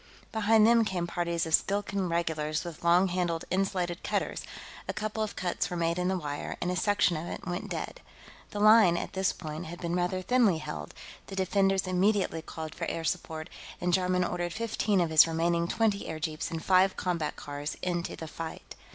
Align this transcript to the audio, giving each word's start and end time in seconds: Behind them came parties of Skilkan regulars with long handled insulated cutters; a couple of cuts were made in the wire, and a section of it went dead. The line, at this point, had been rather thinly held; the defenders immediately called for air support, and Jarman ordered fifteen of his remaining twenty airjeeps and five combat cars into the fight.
Behind 0.31 0.65
them 0.65 0.83
came 0.83 1.05
parties 1.05 1.45
of 1.45 1.53
Skilkan 1.53 2.09
regulars 2.09 2.63
with 2.63 2.83
long 2.83 3.09
handled 3.09 3.45
insulated 3.51 4.01
cutters; 4.01 4.41
a 4.87 4.93
couple 4.93 5.21
of 5.21 5.35
cuts 5.35 5.69
were 5.69 5.77
made 5.77 5.99
in 5.99 6.07
the 6.07 6.17
wire, 6.17 6.57
and 6.59 6.71
a 6.71 6.75
section 6.75 7.15
of 7.15 7.27
it 7.27 7.45
went 7.45 7.69
dead. 7.69 8.01
The 8.49 8.59
line, 8.59 8.97
at 8.97 9.13
this 9.13 9.31
point, 9.31 9.67
had 9.67 9.79
been 9.79 9.95
rather 9.95 10.23
thinly 10.23 10.57
held; 10.57 10.95
the 11.27 11.35
defenders 11.35 11.85
immediately 11.85 12.41
called 12.41 12.73
for 12.73 12.85
air 12.89 13.03
support, 13.03 13.47
and 13.79 13.93
Jarman 13.93 14.23
ordered 14.23 14.53
fifteen 14.53 15.01
of 15.01 15.11
his 15.11 15.27
remaining 15.27 15.67
twenty 15.67 16.07
airjeeps 16.09 16.49
and 16.49 16.65
five 16.65 16.97
combat 16.97 17.35
cars 17.35 17.77
into 17.83 18.15
the 18.15 18.27
fight. 18.27 18.73